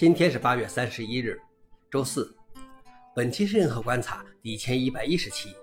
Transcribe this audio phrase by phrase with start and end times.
[0.00, 1.38] 今天是八月三十一日，
[1.90, 2.34] 周四。
[3.14, 5.54] 本期是硬核观察第一千一百一十期，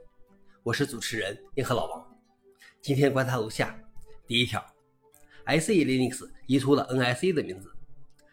[0.62, 2.08] 我是主持人硬核老王。
[2.80, 3.76] 今天观察如下：
[4.28, 4.64] 第一条
[5.48, 7.74] ，SE Linux 移出了 N S E 的名字。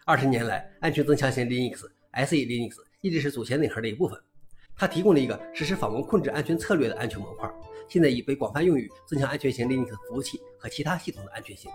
[0.05, 4.23] 二十年来，安全增强型 Linux SE Linux 一直是组件内核的一部分，
[4.77, 7.51] 它提供了一个实施访问控制安全策略的安全模块。
[7.89, 11.71] 现在已被广泛用于增强安全型 Linux 服务器和其他系统的安全性。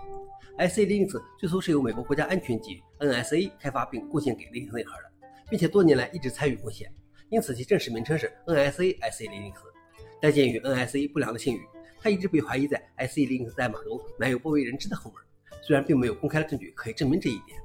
[0.58, 5.10] SE Linux 最初是由美国国家安全局 NSA 开发并贡献给 Linux 内核的，
[5.48, 6.92] 并且多年来一直参与贡献，
[7.30, 9.54] 因此其正式名称是 NSA SE Linux。
[10.20, 11.60] 但鉴于 NSA 不良的信誉，
[11.98, 15.22] 它一直被怀疑在 SE Linux 代码中埋有不为人知的后门，
[15.62, 17.58] 虽然并没有公开的证据可以证明这一点。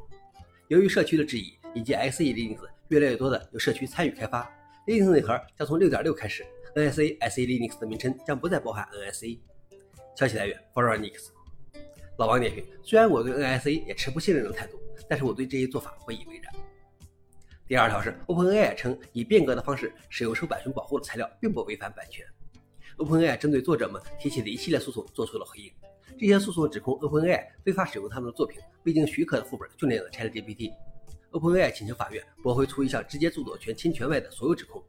[0.70, 4.50] 由于社区的质疑以及 SE Linux 越来越多的由社区参与开发
[4.86, 6.46] ，Linux 内核将从6.6开始。
[6.76, 9.40] NSA SE Linux 的名称将不再包含 NSA。
[10.16, 11.32] 消息来源 f o r u n i x
[12.18, 16.54] 老王点评：虽然我对 NSA 也持不信任的态度，但是我对这一做法不以为然。
[17.68, 22.26] 第二条是 OpenAI 称以变革的方式使用受版权保护的材料并不违反版权。
[22.98, 25.72] OpenAI 针对作者们提起的一系列诉讼做出了回应。
[26.18, 30.72] 这些诉讼指控 OpenAI 非法使用他们的作品未经许可的副本训练了 ChatGPT。
[31.36, 34.82] OpenAI 请求法院驳回除一项直接著作权侵权外的所有指控。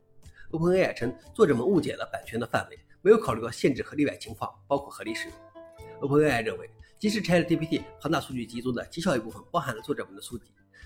[0.53, 5.37] OpenAI 称，作者们误解了版权的范围，没有考虑到限制和例外情况，包括合理使用。
[6.03, 10.45] OpenAI 认为，即使 ChatGPT 庞大数据集中的极小一部分包含了作者们的书籍，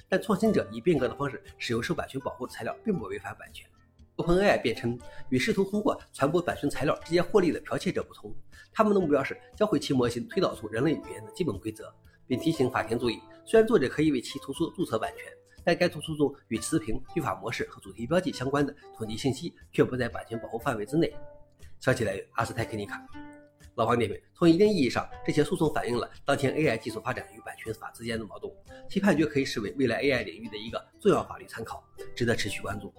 [0.08, 3.68] 但创新者以变革的方式使用受版权保护的材料，并不违反版权。
[4.16, 8.34] OpenAI 辩称，与试图通过传播版权材料直接获利的剽窃者不同，
[8.72, 11.94] 他们的目标是教会其模型推导出人类语言的基本规则，
[12.26, 15.26] 并提醒法庭注意，虽然作者可以为其图书注册版权。
[15.64, 21.12] 在该图书中与词频、语法模式和主题标记相关的统计信息却不在版权保护范围之内。
[21.78, 23.00] 消息来源：阿斯泰克尼卡。
[23.76, 28.52] 老黄点评：从一定意义上，这些诉讼反映了当前 AI 技术发展与版权法之间的矛盾，
[28.88, 31.82] 其判决可以视为未来 AI 领域的一个重要法律参考，
[32.14, 32.92] 值得持续关注。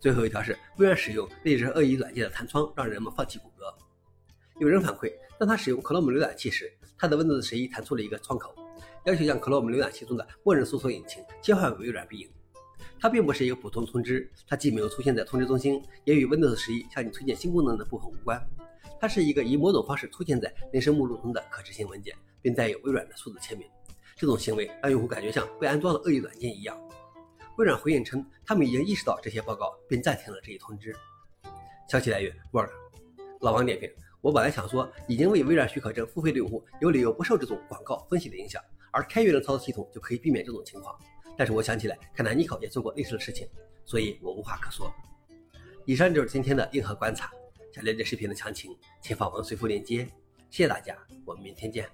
[0.00, 3.72] 最后一条是，微软使用类似恶意软件的弹窗，让人们放弃谷歌。
[4.58, 8.54] 有人反馈，当他使用 Chrome 浏览器时，他的 Windows 11弹出了一个窗口。
[9.06, 12.28] 要求将 Chrome 浏览器中的默认搜索引擎切换为微软必应。
[12.98, 18.44] 它并不是一个普通通知，它既没有出现在通知中心，也与 Windows 11向你推荐新功能的部分无关。
[19.00, 23.68] 它是一个以某种方式出现在临时目录中的可执行文件，并带有微软的数字签名。
[24.16, 26.76] 这种行为让用户感觉像被安装了恶意软件一样。
[27.58, 30.92] 微软回应称，他们已经意识到这些报告，并暂停了这一通知。
[31.88, 32.70] 消息来源：Word。
[33.40, 33.88] 老王点评：
[34.20, 38.62] 我本来想说，已经为微软许可证付费的用户有理由不受这种广告分析的影响。
[38.90, 40.98] 而开源的操作系统就可以避免这种情况，
[41.36, 43.46] 但是我想起来，看来尼考也做过类似的事情，
[43.84, 44.90] 所以我无话可说。
[45.84, 47.30] 以上就是今天的硬核观察，
[47.74, 50.08] 想了解视频的详情，请访问随附链接。
[50.48, 50.96] 谢谢大家，
[51.26, 51.86] 我们明天见。